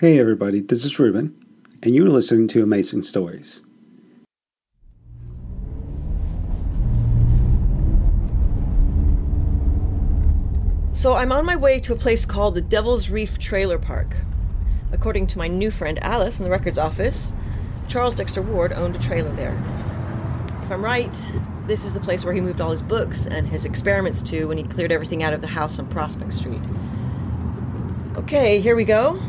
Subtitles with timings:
[0.00, 1.34] Hey everybody, this is Ruben,
[1.82, 3.64] and you're listening to Amazing Stories.
[10.92, 14.18] So I'm on my way to a place called the Devil's Reef Trailer Park.
[14.92, 17.32] According to my new friend Alice in the records office,
[17.88, 19.60] Charles Dexter Ward owned a trailer there.
[20.62, 21.12] If I'm right,
[21.66, 24.58] this is the place where he moved all his books and his experiments to when
[24.58, 26.62] he cleared everything out of the house on Prospect Street.
[28.16, 29.20] Okay, here we go.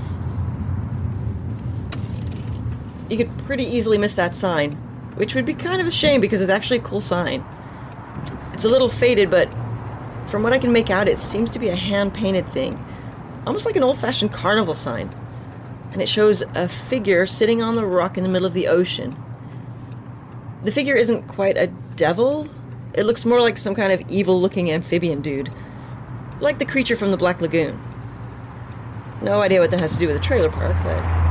[3.09, 4.73] You could pretty easily miss that sign,
[5.15, 7.43] which would be kind of a shame because it's actually a cool sign.
[8.53, 9.49] It's a little faded, but
[10.29, 12.77] from what I can make out, it seems to be a hand painted thing,
[13.47, 15.09] almost like an old fashioned carnival sign.
[15.91, 19.15] And it shows a figure sitting on the rock in the middle of the ocean.
[20.63, 22.47] The figure isn't quite a devil,
[22.93, 25.49] it looks more like some kind of evil looking amphibian dude,
[26.39, 27.81] like the creature from the Black Lagoon.
[29.21, 31.28] No idea what that has to do with the trailer park, but.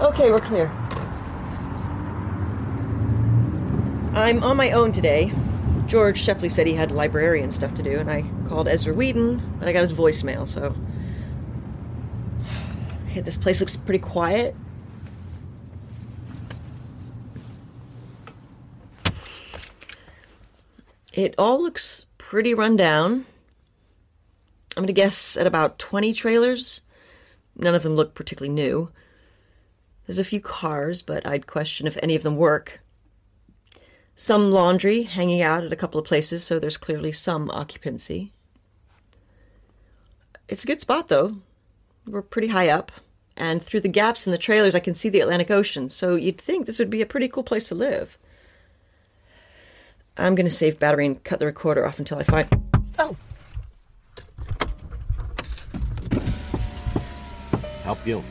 [0.00, 0.70] Okay, we're clear.
[4.14, 5.32] I'm on my own today,
[5.88, 9.68] George Shepley said he had librarian stuff to do, and I called Ezra Weeden, but
[9.68, 10.74] I got his voicemail, so.
[13.10, 14.54] Okay, this place looks pretty quiet.
[21.14, 23.24] It all looks pretty run down.
[24.76, 26.82] I'm gonna guess at about 20 trailers.
[27.56, 28.90] None of them look particularly new.
[30.08, 32.80] There's a few cars, but I'd question if any of them work.
[34.16, 38.32] Some laundry hanging out at a couple of places, so there's clearly some occupancy.
[40.48, 41.36] It's a good spot, though.
[42.06, 42.90] We're pretty high up,
[43.36, 46.40] and through the gaps in the trailers, I can see the Atlantic Ocean, so you'd
[46.40, 48.16] think this would be a pretty cool place to live.
[50.16, 52.48] I'm going to save battery and cut the recorder off until I find.
[52.98, 53.14] Oh!
[57.84, 58.24] Help you?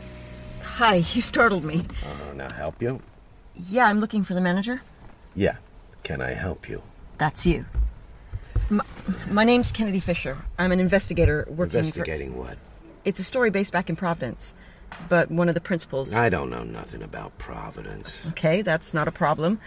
[0.78, 1.86] Hi, you startled me.
[2.06, 3.02] Uh, now help you?
[3.56, 4.80] Yeah, I'm looking for the manager.
[5.34, 5.56] Yeah.
[6.04, 6.84] Can I help you?
[7.18, 7.66] That's you.
[8.70, 8.86] My,
[9.28, 10.38] my name's Kennedy Fisher.
[10.60, 12.42] I'm an investigator working Investigating for...
[12.42, 12.58] what?
[13.06, 14.54] It's a story based back in Providence,
[15.10, 16.14] but one of the principals.
[16.14, 18.16] I don't know nothing about Providence.
[18.30, 19.60] Okay, that's not a problem.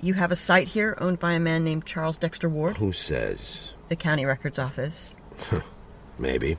[0.00, 3.72] You have a site here owned by a man named Charles Dexter Ward, Who says?
[3.88, 5.12] the county records office.
[6.20, 6.56] Maybe.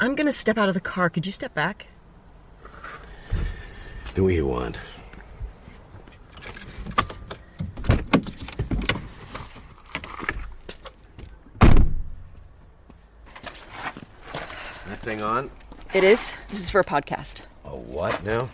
[0.00, 1.08] I'm gonna step out of the car.
[1.08, 1.86] Could you step back?
[4.16, 4.78] Do you want.
[14.88, 15.50] That thing on?
[15.94, 16.32] It is.
[16.48, 18.48] This is for a podcast, A what now?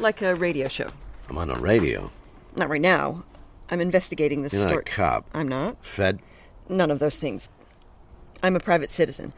[0.00, 0.88] like a radio show.
[1.28, 2.10] I'm on a radio.
[2.56, 3.24] Not right now.
[3.70, 4.84] I'm investigating this You're not a story.
[4.84, 5.26] cop.
[5.34, 5.84] I'm not.
[5.86, 6.20] Fed?
[6.68, 7.48] None of those things.
[8.42, 9.32] I'm a private citizen.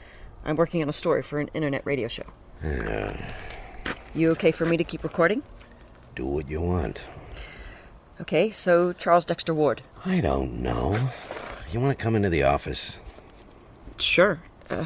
[0.45, 2.27] I'm working on a story for an internet radio show.
[2.63, 3.33] Yeah.
[4.15, 5.43] You okay for me to keep recording?
[6.21, 7.01] Do what you want.
[8.21, 9.81] Okay, so Charles Dexter Ward.
[10.05, 11.09] I don't know.
[11.73, 12.97] You want to come into the office?
[13.99, 14.43] Sure.
[14.69, 14.85] Uh,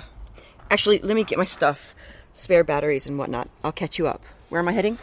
[0.70, 1.96] actually, let me get my stuff,
[2.34, 3.48] spare batteries and whatnot.
[3.64, 4.22] I'll catch you up.
[4.48, 4.96] Where am I heading?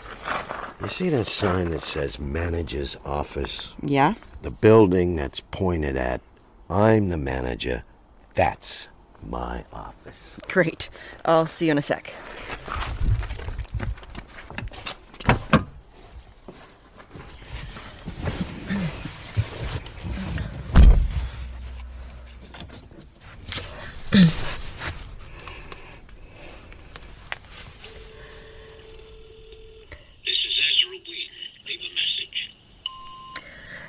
[0.82, 3.72] You see that sign that says manager's office?
[3.84, 4.14] Yeah?
[4.42, 6.22] The building that's pointed at
[6.70, 7.84] I'm the manager.
[8.36, 8.88] That's
[9.22, 10.38] my office.
[10.48, 10.90] Great.
[11.26, 12.14] I'll see you in a sec.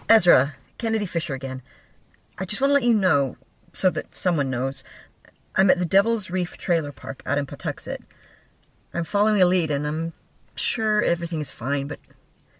[0.08, 1.62] Ezra Kennedy Fisher again.
[2.38, 3.36] I just want to let you know,
[3.72, 4.84] so that someone knows,
[5.56, 7.98] I'm at the Devil's Reef Trailer Park out in Pawtuxet.
[8.94, 10.12] I'm following a lead and I'm
[10.54, 11.98] sure everything is fine, but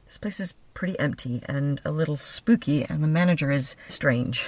[0.06, 4.46] this place is pretty empty and a little spooky, and the manager is strange.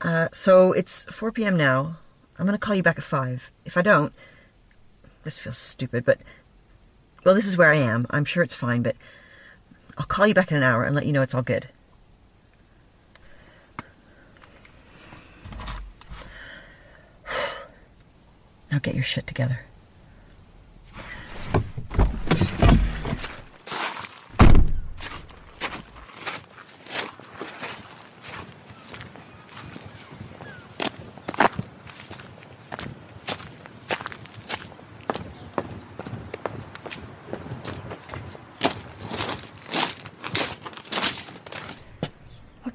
[0.00, 1.56] Uh, so it's 4 p.m.
[1.56, 1.96] now.
[2.38, 3.52] I'm going to call you back at 5.
[3.64, 4.12] If I don't,
[5.24, 6.20] this feels stupid, but.
[7.22, 8.06] Well, this is where I am.
[8.08, 8.96] I'm sure it's fine, but
[9.98, 11.68] I'll call you back in an hour and let you know it's all good.
[18.72, 19.60] Now get your shit together.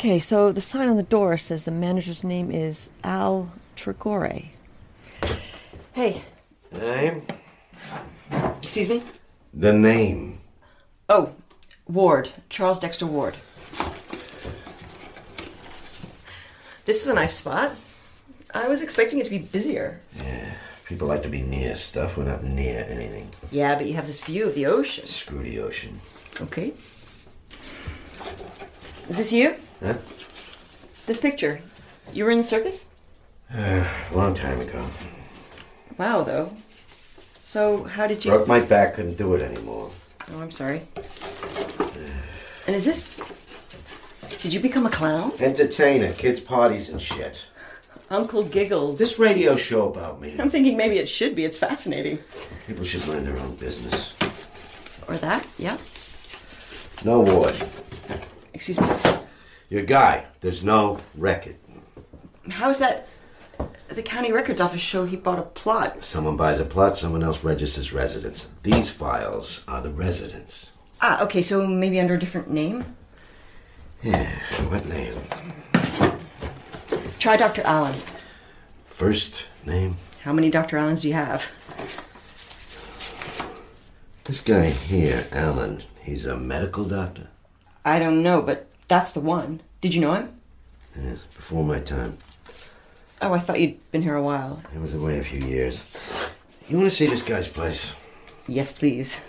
[0.05, 4.49] Okay, so the sign on the door says the manager's name is Al Tregore.
[5.93, 6.21] Hey,
[6.71, 7.23] Name?
[8.61, 9.01] Excuse me?
[9.51, 10.37] The name.
[11.09, 11.33] Oh,
[11.87, 12.29] Ward.
[12.49, 13.37] Charles Dexter Ward.
[16.85, 17.71] This is a nice spot.
[18.53, 20.01] I was expecting it to be busier.
[20.17, 20.53] Yeah,
[20.85, 22.15] people like to be near stuff.
[22.15, 23.27] We're not near anything.
[23.49, 25.07] Yeah, but you have this view of the ocean.
[25.07, 25.99] Screw the ocean.
[26.41, 26.75] Okay.
[29.09, 29.55] Is this you?
[29.85, 29.93] Huh?
[31.05, 31.59] This picture?
[32.11, 32.87] You were in the circus?
[33.53, 34.83] Uh, a long time ago.
[35.99, 36.51] Wow, though.
[37.43, 38.31] So, how did you.
[38.31, 39.91] Broke my back, couldn't do it anymore.
[40.31, 40.87] Oh, I'm sorry.
[42.65, 43.15] And is this.
[44.41, 45.33] Did you become a clown?
[45.39, 47.45] Entertainer, kids' parties and shit.
[48.09, 48.97] Uncle Giggles.
[48.97, 50.35] This radio show about me.
[50.39, 51.45] I'm thinking maybe it should be.
[51.45, 52.17] It's fascinating.
[52.65, 54.17] People should mind their own business.
[55.07, 55.77] Or that, yeah.
[57.03, 57.55] No ward.
[58.55, 58.87] Excuse me.
[59.69, 60.25] Your guy.
[60.41, 61.55] There's no record.
[62.49, 63.07] How is that?
[63.87, 66.03] The county records office show he bought a plot.
[66.03, 68.49] Someone buys a plot, someone else registers residence.
[68.63, 70.71] These files are the residents.
[71.01, 72.95] Ah, okay, so maybe under a different name?
[74.03, 74.29] Yeah,
[74.69, 75.13] what name?
[77.19, 77.61] Try Dr.
[77.63, 77.95] Allen.
[78.85, 79.95] First name?
[80.21, 80.77] How many Dr.
[80.77, 81.49] Allens do you have?
[84.25, 87.27] This guy here, Allen, he's a medical doctor.
[87.83, 89.61] I don't know, but that's the one.
[89.81, 90.41] Did you know him?
[90.95, 92.17] Yes, before my time.
[93.21, 94.61] Oh, I thought you'd been here a while.
[94.71, 95.95] He was away a few years.
[96.67, 97.93] You want to see this guy's place?
[98.47, 99.21] Yes, please.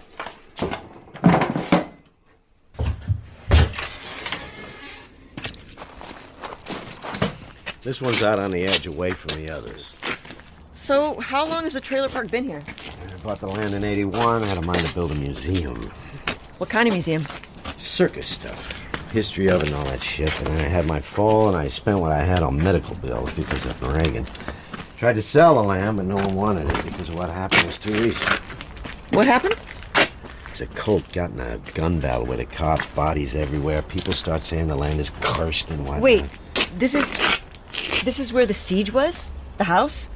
[7.82, 9.97] This one's out on the edge, away from the others.
[10.73, 12.62] So, how long has the trailer park been here?
[12.67, 14.43] I bought the land in 81.
[14.43, 15.81] I had a mind to build a museum.
[16.58, 17.25] What kind of museum?
[17.79, 18.86] Circus stuff.
[19.12, 20.38] History of it and all that shit.
[20.41, 23.64] And I had my fall, and I spent what I had on medical bills because
[23.64, 24.26] of Reagan.
[24.99, 27.94] Tried to sell the land, but no one wanted it because what happened was too
[27.94, 28.25] easy.
[29.11, 29.56] What happened?
[30.49, 33.82] It's a cult got in a gun battle with the cops, bodies everywhere.
[33.82, 36.03] People start saying the land is cursed and whatnot.
[36.03, 36.25] Wait,
[36.79, 37.14] this is.
[38.05, 39.32] This is where the siege was?
[39.58, 40.08] The house?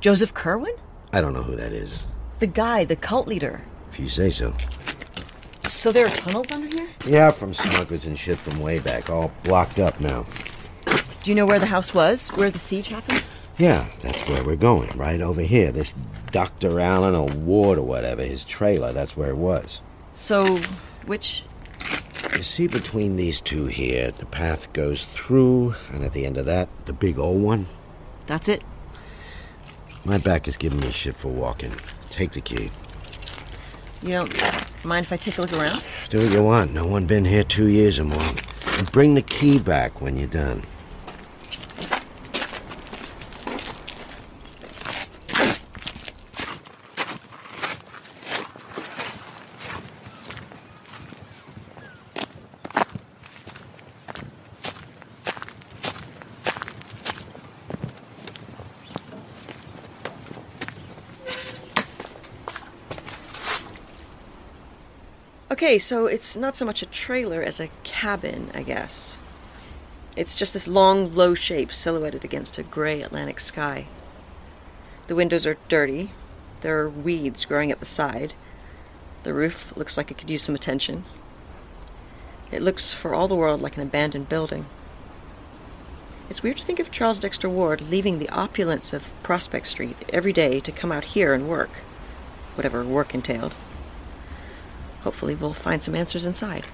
[0.00, 0.76] Joseph Curwen?
[1.12, 2.06] I don't know who that is.
[2.38, 3.62] The guy, the cult leader.
[3.92, 4.54] If you say so.
[5.72, 6.88] So there are tunnels under here?
[7.06, 10.26] Yeah, from smugglers and shit from way back, all blocked up now.
[10.86, 12.28] Do you know where the house was?
[12.28, 13.24] Where the siege happened?
[13.58, 15.72] Yeah, that's where we're going, right over here.
[15.72, 15.92] This
[16.30, 16.78] Dr.
[16.78, 19.82] Allen or Ward or whatever, his trailer, that's where it was.
[20.12, 20.58] So,
[21.06, 21.42] which.
[22.36, 26.46] You see between these two here, the path goes through, and at the end of
[26.46, 27.66] that, the big old one.
[28.26, 28.62] That's it?
[30.04, 31.72] My back is giving me shit for walking.
[32.10, 32.70] Take the key.
[34.02, 35.84] You don't mind if I take a look around?
[36.10, 36.74] Do what you want.
[36.74, 38.20] No one been here two years or more.
[38.78, 40.64] And bring the key back when you're done.
[65.52, 69.18] Okay, so it's not so much a trailer as a cabin, I guess.
[70.16, 73.84] It's just this long, low shape silhouetted against a gray Atlantic sky.
[75.08, 76.12] The windows are dirty.
[76.62, 78.32] There are weeds growing at the side.
[79.24, 81.04] The roof looks like it could use some attention.
[82.50, 84.64] It looks for all the world like an abandoned building.
[86.30, 90.32] It's weird to think of Charles Dexter Ward leaving the opulence of Prospect Street every
[90.32, 91.72] day to come out here and work,
[92.54, 93.52] whatever work entailed.
[95.02, 96.64] Hopefully, we'll find some answers inside.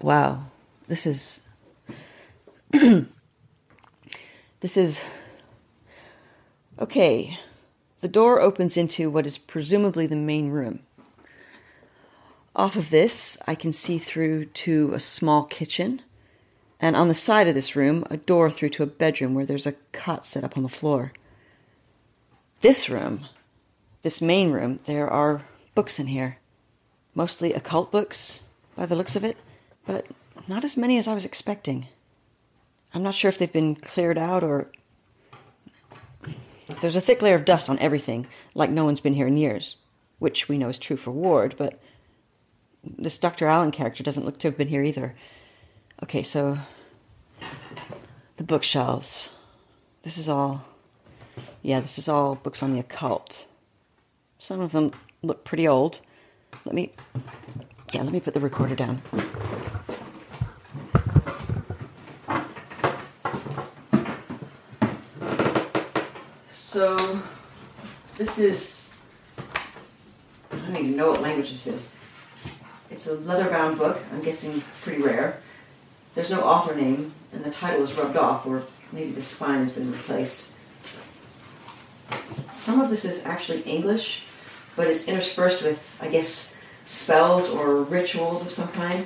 [0.00, 0.44] Wow,
[0.86, 1.40] this is.
[4.60, 5.00] this is.
[6.78, 7.38] Okay,
[8.00, 10.80] the door opens into what is presumably the main room.
[12.54, 16.02] Off of this, I can see through to a small kitchen,
[16.80, 19.66] and on the side of this room, a door through to a bedroom where there's
[19.66, 21.12] a cot set up on the floor.
[22.60, 23.26] This room,
[24.02, 25.42] this main room, there are
[25.74, 26.38] books in here.
[27.14, 28.42] Mostly occult books,
[28.76, 29.36] by the looks of it,
[29.86, 30.06] but
[30.46, 31.88] not as many as I was expecting.
[32.94, 34.70] I'm not sure if they've been cleared out or
[36.80, 39.76] there's a thick layer of dust on everything, like no one's been here in years,
[40.18, 41.80] which we know is true for Ward, but
[42.84, 43.46] this Dr.
[43.46, 45.14] Allen character doesn't look to have been here either.
[46.02, 46.58] Okay, so
[48.36, 49.30] the bookshelves.
[50.02, 50.64] This is all
[51.62, 53.46] Yeah, this is all books on the occult.
[54.38, 56.00] Some of them look pretty old.
[56.64, 56.92] Let me.
[57.92, 59.02] Yeah, let me put the recorder down.
[66.78, 67.20] So,
[68.16, 68.92] this is.
[69.36, 71.90] I don't even know what language this is.
[72.88, 75.42] It's a leather bound book, I'm guessing pretty rare.
[76.14, 79.72] There's no author name, and the title is rubbed off, or maybe the spine has
[79.72, 80.46] been replaced.
[82.52, 84.26] Some of this is actually English,
[84.76, 86.54] but it's interspersed with, I guess,
[86.84, 89.04] spells or rituals of some kind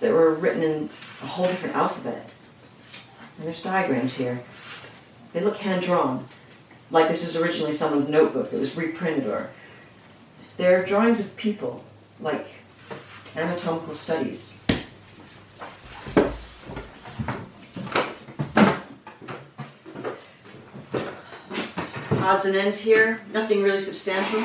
[0.00, 0.90] that were written in
[1.22, 2.28] a whole different alphabet.
[3.38, 4.42] And there's diagrams here.
[5.32, 6.28] They look hand drawn,
[6.90, 9.50] like this was originally someone's notebook that was reprinted, or
[10.56, 11.84] they're drawings of people,
[12.20, 12.46] like
[13.36, 14.54] anatomical studies.
[22.10, 24.42] Odds and ends here, nothing really substantial.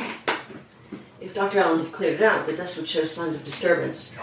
[1.19, 1.59] If Dr.
[1.59, 4.13] Allen had cleared it out, the dust would show signs of disturbance.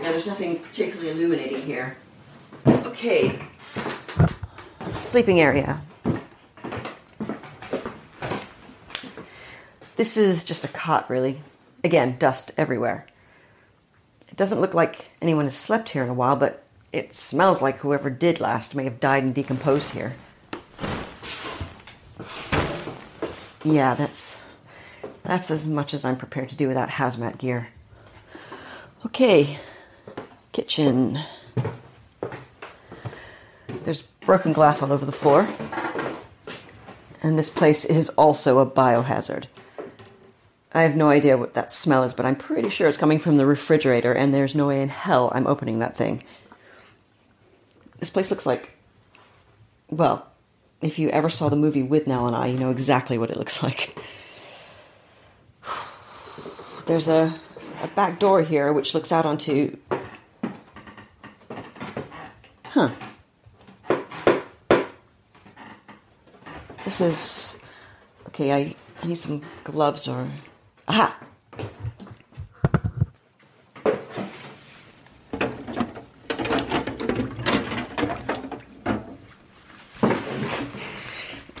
[0.00, 1.96] Now, there's nothing particularly illuminating here.
[2.66, 3.38] Okay.
[5.10, 5.82] Sleeping area.
[9.96, 11.42] This is just a cot, really.
[11.82, 13.06] Again, dust everywhere.
[14.28, 16.62] It doesn't look like anyone has slept here in a while, but
[16.92, 20.14] it smells like whoever did last may have died and decomposed here.
[23.64, 24.40] Yeah, that's
[25.24, 27.68] that's as much as I'm prepared to do without hazmat gear.
[29.04, 29.58] Okay,
[30.52, 31.18] kitchen.
[33.90, 35.48] There's broken glass all over the floor.
[37.24, 39.46] And this place is also a biohazard.
[40.72, 43.36] I have no idea what that smell is, but I'm pretty sure it's coming from
[43.36, 46.22] the refrigerator, and there's no way in hell I'm opening that thing.
[47.98, 48.70] This place looks like.
[49.88, 50.24] Well,
[50.80, 53.60] if you ever saw the movie Withnail and I, you know exactly what it looks
[53.64, 53.98] like.
[56.86, 57.34] There's a,
[57.82, 59.76] a back door here which looks out onto.
[62.66, 62.92] Huh.
[66.90, 67.56] This is.
[68.26, 68.74] Okay, I,
[69.06, 70.28] need some gloves or.
[70.88, 71.16] Aha!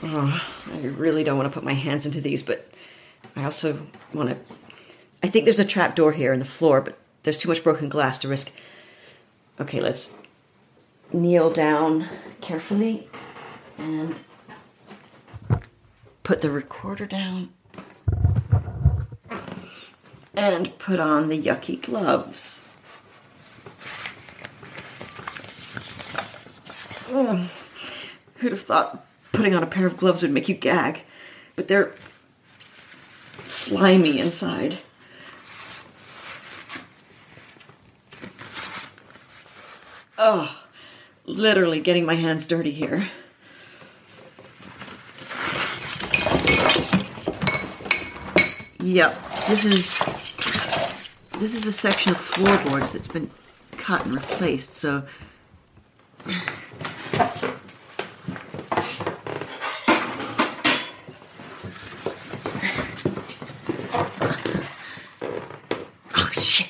[0.02, 2.68] Oh, I really don't want to put my hands into these, but
[3.36, 4.36] I also want to.
[5.22, 7.88] I think there's a trap door here in the floor, but there's too much broken
[7.88, 8.50] glass to risk.
[9.60, 10.10] Okay, let's
[11.12, 12.08] kneel down
[12.40, 13.08] carefully
[13.78, 14.16] and
[16.30, 17.48] put the recorder down
[20.32, 22.62] and put on the yucky gloves.
[27.12, 27.48] Ugh.
[28.36, 31.02] Who'd have thought putting on a pair of gloves would make you gag?
[31.56, 31.96] But they're
[33.44, 34.78] slimy inside.
[40.16, 40.56] Oh,
[41.24, 43.08] literally getting my hands dirty here.
[48.92, 49.98] Yep, this is
[51.38, 53.30] this is a section of floorboards that's been
[53.76, 55.04] cut and replaced, so
[66.16, 66.66] Oh shit.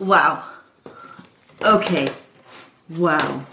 [0.00, 0.42] Wow.
[1.62, 2.12] Okay.
[2.88, 3.46] Wow.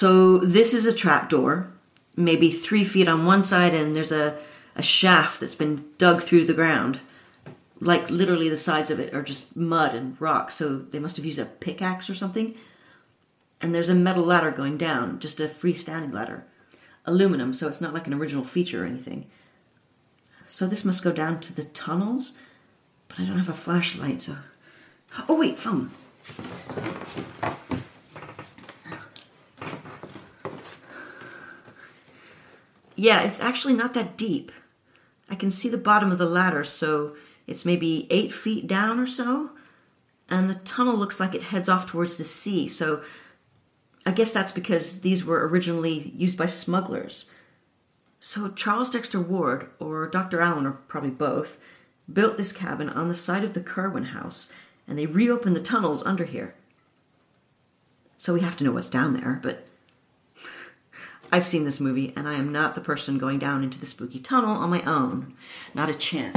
[0.00, 1.70] So this is a trapdoor,
[2.16, 4.38] maybe three feet on one side, and there's a,
[4.74, 7.00] a shaft that's been dug through the ground.
[7.80, 11.26] Like literally the sides of it are just mud and rock, so they must have
[11.26, 12.54] used a pickaxe or something.
[13.60, 16.46] And there's a metal ladder going down, just a freestanding ladder.
[17.04, 19.26] Aluminum, so it's not like an original feature or anything.
[20.48, 22.32] So this must go down to the tunnels,
[23.08, 24.36] but I don't have a flashlight, so.
[25.28, 25.90] Oh, wait, phone.
[33.00, 34.52] Yeah, it's actually not that deep.
[35.30, 37.16] I can see the bottom of the ladder, so
[37.46, 39.52] it's maybe eight feet down or so.
[40.28, 43.02] And the tunnel looks like it heads off towards the sea, so
[44.04, 47.24] I guess that's because these were originally used by smugglers.
[48.20, 50.42] So Charles Dexter Ward, or Dr.
[50.42, 51.56] Allen, or probably both,
[52.12, 54.52] built this cabin on the site of the Curwen house,
[54.86, 56.54] and they reopened the tunnels under here.
[58.18, 59.66] So we have to know what's down there, but
[61.32, 64.18] I've seen this movie, and I am not the person going down into the spooky
[64.18, 65.34] tunnel on my own.
[65.74, 66.36] Not a chance.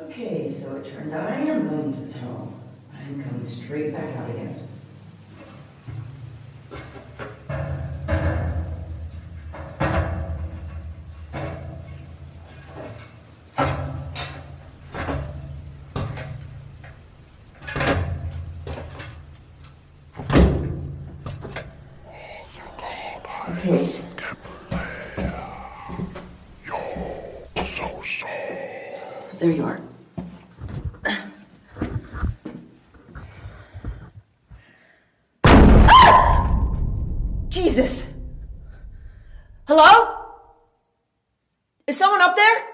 [0.00, 2.58] Okay, so it turns out I am going to the tunnel.
[2.94, 4.65] I'm coming straight back out again.
[29.38, 29.80] There you are.
[37.50, 38.06] Jesus!
[39.68, 40.16] Hello?
[41.86, 42.64] Is someone up there?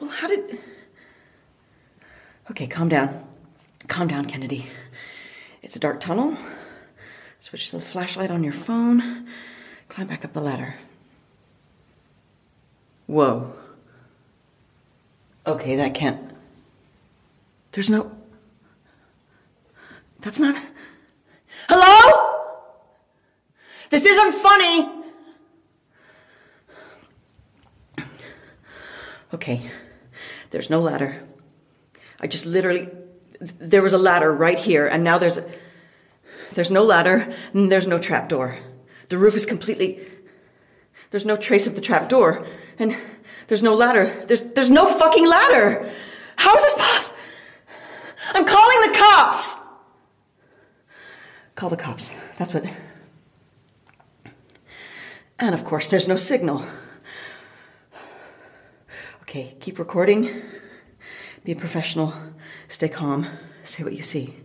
[0.00, 0.58] Well, how did.
[2.50, 3.26] Okay, calm down.
[3.88, 4.70] Calm down, Kennedy.
[5.62, 6.38] It's a dark tunnel.
[7.38, 9.26] Switch to the flashlight on your phone.
[9.90, 10.76] Climb back up the ladder.
[13.06, 13.52] Whoa.
[15.46, 16.30] Okay, that can't.
[17.72, 18.12] There's no.
[20.20, 20.56] That's not.
[21.68, 22.28] Hello?
[23.90, 24.88] This isn't funny!
[29.34, 29.70] Okay,
[30.50, 31.22] there's no ladder.
[32.20, 32.88] I just literally.
[33.40, 35.38] There was a ladder right here, and now there's.
[36.52, 38.58] There's no ladder, and there's no trapdoor.
[39.08, 40.06] The roof is completely.
[41.10, 42.46] There's no trace of the trapdoor,
[42.78, 42.96] and
[43.48, 44.24] there's no ladder.
[44.26, 45.90] There's there's no fucking ladder.
[46.36, 47.18] How is this possible?
[48.34, 49.56] I'm calling the cops.
[51.54, 52.12] Call the cops.
[52.36, 52.64] That's what.
[55.38, 56.64] And of course, there's no signal.
[59.22, 60.42] Okay, keep recording.
[61.44, 62.14] Be a professional.
[62.68, 63.26] Stay calm.
[63.64, 64.36] Say what you see.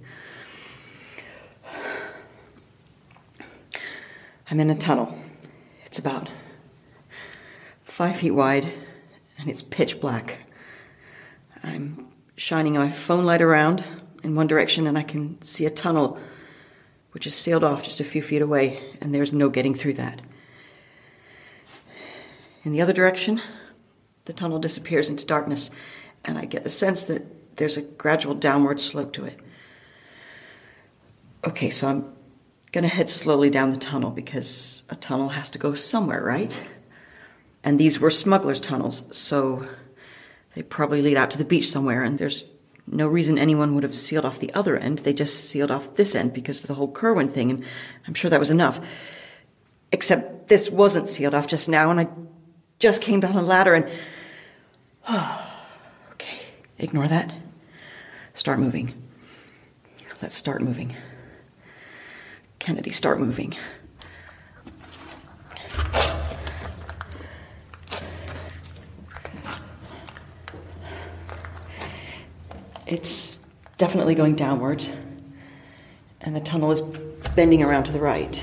[4.50, 5.18] I'm in a tunnel.
[5.86, 6.30] It's about
[7.84, 8.72] five feet wide
[9.38, 10.39] and it's pitch black.
[11.63, 13.84] I'm shining my phone light around
[14.23, 16.19] in one direction and I can see a tunnel
[17.17, 20.21] which is sealed off just a few feet away, and there's no getting through that.
[22.63, 23.41] In the other direction,
[24.26, 25.71] the tunnel disappears into darkness,
[26.23, 29.39] and I get the sense that there's a gradual downward slope to it.
[31.43, 32.13] Okay, so I'm
[32.71, 36.62] gonna head slowly down the tunnel because a tunnel has to go somewhere, right?
[37.67, 39.67] And these were smugglers' tunnels, so
[40.56, 42.45] they probably lead out to the beach somewhere, and there's
[42.88, 44.99] no reason anyone would have sealed off the other end.
[44.99, 47.65] They just sealed off this end because of the whole Curwen thing, and
[48.08, 48.80] I'm sure that was enough.
[49.91, 52.08] Except this wasn't sealed off just now, and I
[52.80, 53.89] just came down a ladder and.
[56.13, 56.39] okay,
[56.77, 57.34] ignore that.
[58.34, 58.93] Start moving.
[60.21, 60.95] Let's start moving.
[62.60, 63.58] Kennedy, start moving.
[72.88, 73.38] It's
[73.78, 74.89] definitely going downwards,
[76.21, 76.80] and the tunnel is
[77.36, 78.41] bending around to the right.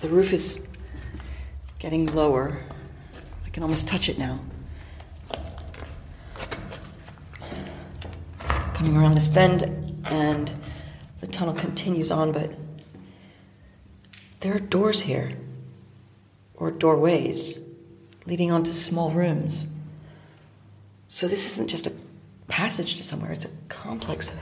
[0.00, 0.60] The roof is
[1.78, 2.58] getting lower.
[3.44, 4.40] I can almost touch it now.
[8.72, 9.62] Coming around this bend,
[10.06, 10.50] and
[11.20, 12.54] the tunnel continues on, but
[14.40, 15.36] there are doors here,
[16.54, 17.59] or doorways
[18.30, 19.66] leading onto small rooms.
[21.08, 21.92] So this isn't just a
[22.46, 24.36] passage to somewhere, it's a complex of.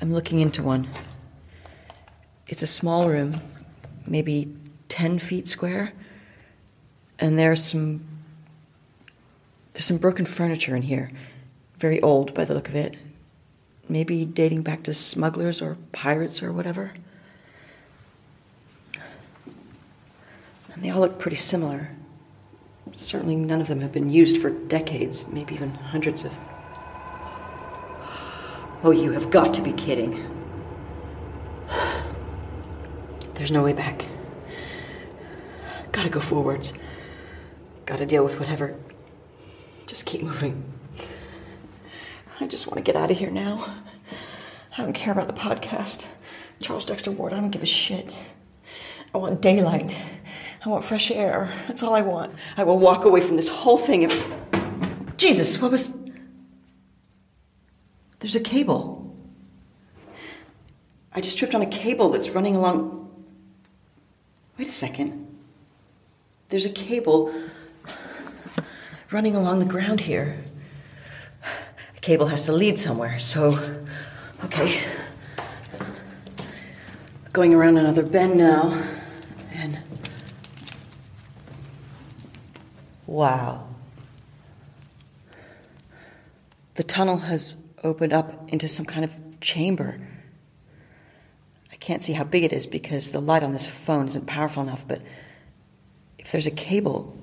[0.00, 0.88] I'm looking into one.
[2.48, 3.34] It's a small room,
[4.06, 4.56] maybe
[4.88, 5.92] 10 feet square,
[7.18, 8.06] and there's some.
[9.74, 11.10] There's some broken furniture in here.
[11.78, 12.94] Very old by the look of it.
[13.86, 16.92] Maybe dating back to smugglers or pirates or whatever.
[20.74, 21.90] And they all look pretty similar.
[22.94, 26.36] Certainly none of them have been used for decades, maybe even hundreds of.
[28.82, 30.30] Oh, you have got to be kidding.
[33.34, 34.04] There's no way back.
[35.92, 36.74] Gotta go forwards.
[37.86, 38.76] Gotta deal with whatever.
[39.86, 40.64] Just keep moving.
[42.40, 43.82] I just want to get out of here now.
[44.76, 46.06] I don't care about the podcast.
[46.60, 48.12] Charles Dexter Ward, I don't give a shit.
[49.14, 49.96] I want daylight.
[50.64, 51.52] I want fresh air.
[51.68, 52.34] That's all I want.
[52.56, 54.34] I will walk away from this whole thing if.
[55.16, 55.92] Jesus, what was.
[58.20, 59.14] There's a cable.
[61.12, 63.10] I just tripped on a cable that's running along.
[64.58, 65.26] Wait a second.
[66.48, 67.32] There's a cable
[69.10, 70.42] running along the ground here.
[71.96, 73.58] A cable has to lead somewhere, so.
[74.44, 74.82] Okay.
[77.34, 78.80] going around another bend now,
[79.52, 79.80] and
[83.06, 83.66] wow.
[86.74, 90.00] The tunnel has opened up into some kind of chamber.
[91.70, 94.62] I can't see how big it is because the light on this phone isn't powerful
[94.62, 95.00] enough, but
[96.18, 97.16] if there's a cable,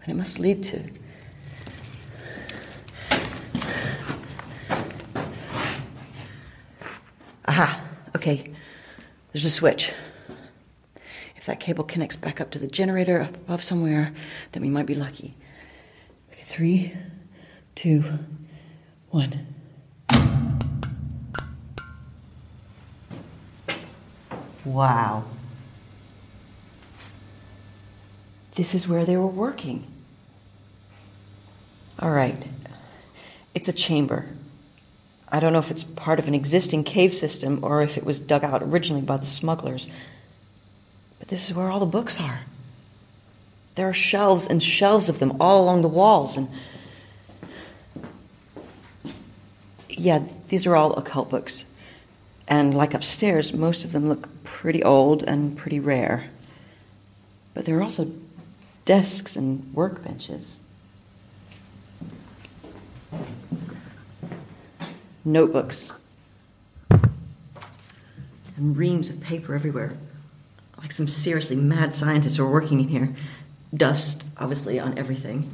[0.00, 0.82] then it must lead to.
[7.48, 7.80] Aha,
[8.16, 8.50] okay.
[9.32, 9.92] There's a switch.
[11.46, 14.12] That cable connects back up to the generator up above somewhere,
[14.50, 15.36] then we might be lucky.
[16.32, 16.92] Okay, three,
[17.76, 18.18] two,
[19.10, 19.54] one.
[24.64, 25.24] Wow.
[28.56, 29.86] This is where they were working.
[32.00, 32.42] All right.
[33.54, 34.26] It's a chamber.
[35.28, 38.18] I don't know if it's part of an existing cave system or if it was
[38.18, 39.88] dug out originally by the smugglers.
[41.26, 42.42] But this is where all the books are.
[43.74, 46.48] There are shelves and shelves of them all along the walls, and
[49.88, 51.64] yeah, these are all occult books.
[52.46, 56.30] And like upstairs, most of them look pretty old and pretty rare.
[57.54, 58.12] But there are also
[58.84, 60.58] desks and workbenches.
[65.24, 65.90] Notebooks.
[66.88, 69.96] And reams of paper everywhere.
[70.78, 73.14] Like some seriously mad scientists who are working in here.
[73.74, 75.50] Dust, obviously, on everything.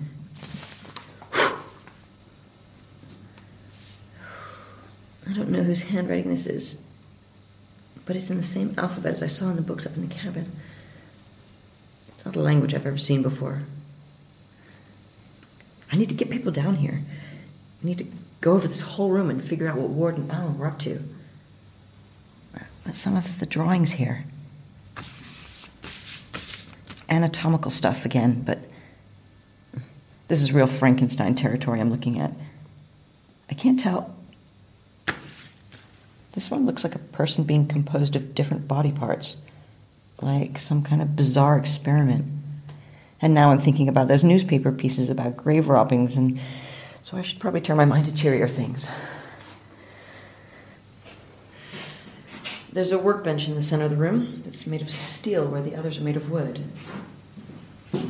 [1.34, 1.54] I
[5.34, 6.76] don't know whose handwriting this is,
[8.04, 10.14] but it's in the same alphabet as I saw in the books up in the
[10.14, 10.52] cabin.
[12.08, 13.62] It's not a language I've ever seen before.
[15.90, 17.02] I need to get people down here.
[17.82, 18.06] I need to
[18.40, 21.02] go over this whole room and figure out what Ward and Allen were up to.
[22.84, 24.24] But some of the drawings here.
[27.12, 28.58] Anatomical stuff again, but
[30.28, 32.32] this is real Frankenstein territory I'm looking at.
[33.50, 34.16] I can't tell.
[36.32, 39.36] This one looks like a person being composed of different body parts,
[40.22, 42.24] like some kind of bizarre experiment.
[43.20, 46.40] And now I'm thinking about those newspaper pieces about grave robbings, and
[47.02, 48.88] so I should probably turn my mind to cheerier things.
[52.72, 55.76] There's a workbench in the center of the room that's made of steel where the
[55.76, 56.64] others are made of wood.
[57.92, 58.00] It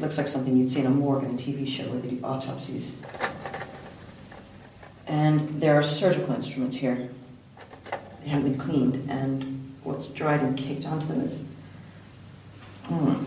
[0.00, 2.24] looks like something you'd see in a morgue in a TV show where they do
[2.24, 2.96] autopsies.
[5.06, 7.10] And there are surgical instruments here.
[8.22, 11.44] They haven't been cleaned, and what's dried and caked onto them is.
[12.86, 13.26] Mm.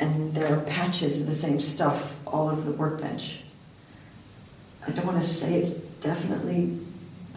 [0.00, 3.40] And there are patches of the same stuff all over the workbench.
[4.86, 6.77] I don't want to say it's definitely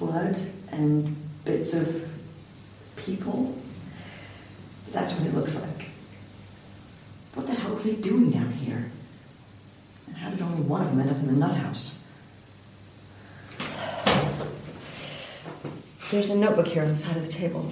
[0.01, 0.35] blood
[0.71, 2.11] and bits of
[2.95, 3.55] people.
[4.91, 5.89] That's what it looks like.
[7.35, 8.91] What the hell were they doing down here?
[10.07, 11.99] And how did only one of them end up in the nut house?
[16.09, 17.71] There's a notebook here on the side of the table.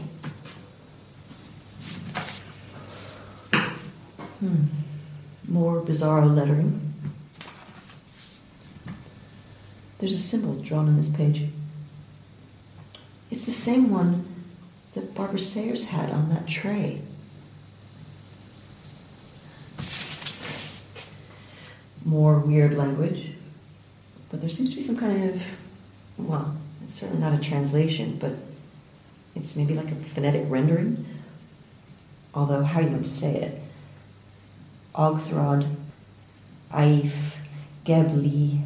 [4.39, 4.65] Hmm.
[5.47, 6.93] More bizarre lettering.
[9.97, 11.49] There's a symbol drawn on this page.
[13.39, 14.25] It's the same one
[14.95, 16.99] that Barbara Sayers had on that tray.
[22.03, 23.29] More weird language,
[24.29, 25.41] but there seems to be some kind of,
[26.17, 28.33] well, it's certainly not a translation, but
[29.37, 31.05] it's maybe like a phonetic rendering.
[32.33, 33.61] Although, how you would say it?
[34.93, 35.77] Ogthrod,
[36.73, 37.37] Aif,
[37.85, 38.59] Gebli,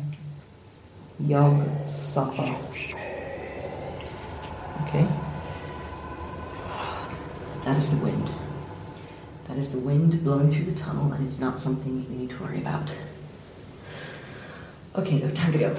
[1.19, 3.02] Yog, Safa.
[4.81, 5.07] Okay?
[7.65, 8.29] That is the wind.
[9.47, 12.43] That is the wind blowing through the tunnel, and it's not something we need to
[12.43, 12.89] worry about.
[14.95, 15.73] Okay, though, time to go.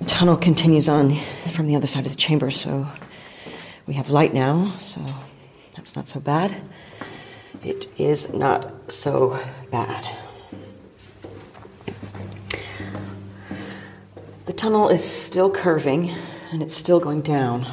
[0.00, 1.14] The tunnel continues on
[1.50, 2.86] from the other side of the chamber, so
[3.86, 5.00] we have light now, so
[5.76, 6.56] that's not so bad.
[7.62, 9.38] It is not so
[9.70, 10.23] bad.
[14.46, 16.10] The tunnel is still curving
[16.52, 17.66] and it's still going down.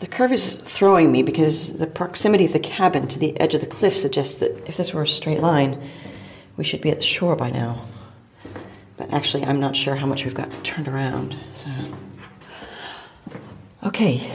[0.00, 3.60] The curve is throwing me because the proximity of the cabin to the edge of
[3.60, 5.88] the cliff suggests that if this were a straight line,
[6.56, 7.86] we should be at the shore by now.
[8.96, 11.36] But actually, I'm not sure how much we've got turned around.
[11.54, 11.70] So,
[13.84, 14.28] okay,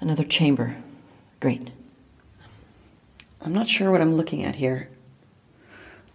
[0.00, 0.74] another chamber.
[1.40, 1.68] Great.
[3.42, 4.88] I'm not sure what I'm looking at here.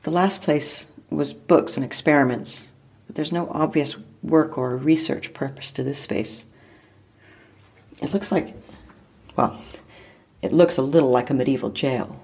[0.02, 2.70] The last place was books and experiments.
[3.18, 6.46] There's no obvious work or research purpose to this space.
[8.00, 8.54] It looks like,
[9.36, 9.60] well,
[10.44, 12.22] it looks a little like a medieval jail.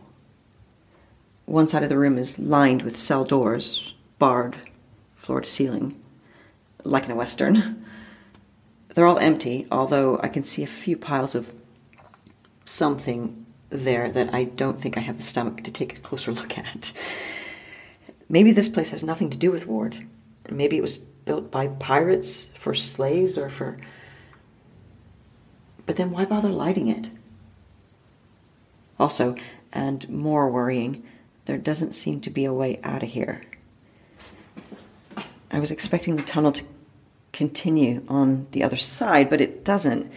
[1.46, 4.56] One side of the room is lined with cell doors, barred,
[5.16, 6.00] floor to ceiling,
[6.84, 7.84] like in a Western.
[8.94, 11.52] They're all empty, although I can see a few piles of
[12.66, 16.56] something there that I don't think I have the stomach to take a closer look
[16.56, 16.94] at.
[18.30, 20.06] Maybe this place has nothing to do with Ward.
[20.50, 23.78] Maybe it was built by pirates for slaves or for.
[25.86, 27.10] But then why bother lighting it?
[29.00, 29.36] Also,
[29.72, 31.04] and more worrying,
[31.46, 33.42] there doesn't seem to be a way out of here.
[35.52, 36.64] I was expecting the tunnel to
[37.32, 40.12] continue on the other side, but it doesn't.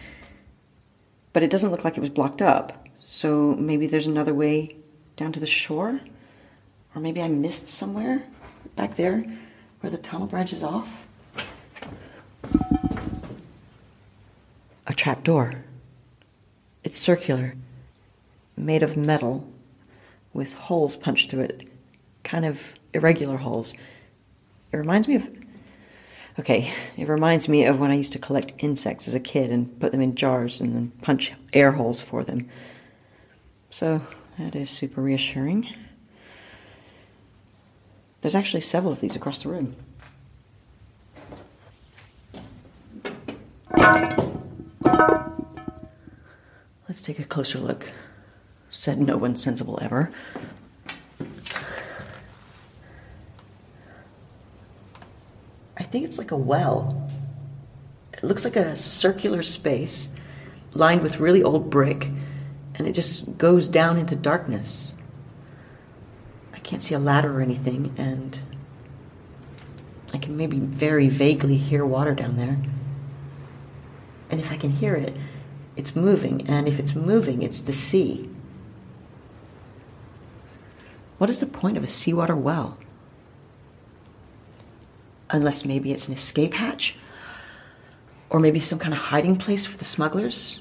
[1.33, 2.87] But it doesn't look like it was blocked up.
[3.01, 4.75] So maybe there's another way
[5.15, 5.99] down to the shore?
[6.95, 8.23] Or maybe I missed somewhere
[8.75, 9.25] back there
[9.81, 11.03] where the tunnel branches off?
[14.85, 15.53] A trap door.
[16.83, 17.55] It's circular,
[18.55, 19.47] made of metal,
[20.33, 21.67] with holes punched through it,
[22.23, 23.73] kind of irregular holes.
[24.71, 25.27] It reminds me of.
[26.39, 29.79] Okay, it reminds me of when I used to collect insects as a kid and
[29.79, 32.47] put them in jars and then punch air holes for them.
[33.71, 34.01] So,
[34.37, 35.67] that is super reassuring.
[38.21, 39.75] There's actually several of these across the room.
[46.87, 47.91] Let's take a closer look.
[48.69, 50.11] Said no one sensible ever.
[55.77, 57.09] I think it's like a well.
[58.13, 60.09] It looks like a circular space
[60.73, 62.09] lined with really old brick,
[62.75, 64.93] and it just goes down into darkness.
[66.67, 68.37] I can't see a ladder or anything, and
[70.13, 72.57] I can maybe very vaguely hear water down there.
[74.29, 75.15] And if I can hear it,
[75.77, 78.29] it's moving, and if it's moving, it's the sea.
[81.19, 82.77] What is the point of a seawater well?
[85.29, 86.97] Unless maybe it's an escape hatch?
[88.29, 90.59] Or maybe some kind of hiding place for the smugglers?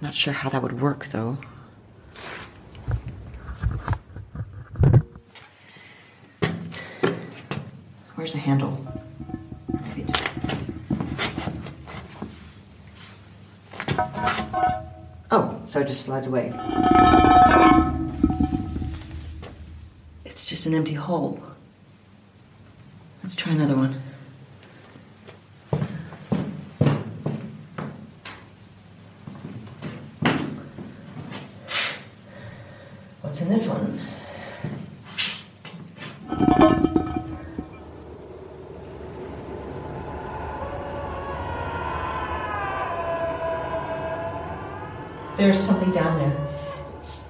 [0.00, 1.38] Not sure how that would work, though.
[8.34, 8.84] The handle?
[9.96, 10.24] Just...
[15.30, 16.52] Oh, so it just slides away.
[20.24, 21.40] It's just an empty hole.
[23.22, 24.02] Let's try another one.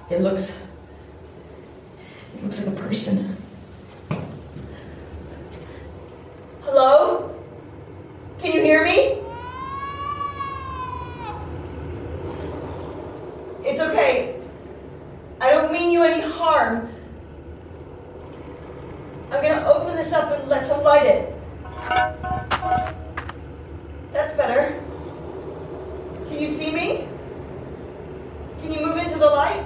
[0.09, 0.53] It looks.
[2.35, 3.37] It looks like a person.
[6.61, 7.35] Hello?
[8.39, 9.21] Can you hear me?
[13.63, 14.39] It's okay.
[15.41, 16.89] I don't mean you any harm.
[19.31, 21.33] I'm gonna open this up and let some light in.
[24.13, 24.81] That's better.
[26.27, 27.07] Can you see me?
[28.61, 29.65] Can you move into the light?